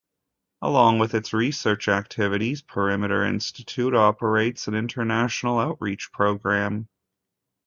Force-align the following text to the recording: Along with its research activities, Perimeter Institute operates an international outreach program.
Along 0.63 0.97
with 0.97 1.13
its 1.13 1.31
research 1.31 1.87
activities, 1.87 2.63
Perimeter 2.63 3.23
Institute 3.23 3.93
operates 3.93 4.67
an 4.67 4.73
international 4.73 5.59
outreach 5.59 6.11
program. 6.11 6.87